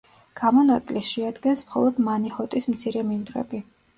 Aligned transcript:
გამონაკლისს 0.39 1.09
შეადგენს 1.17 1.61
მხოლოდ 1.67 2.01
მანიჰოტის 2.07 2.69
მცირე 2.75 3.07
მინდვრები. 3.13 3.63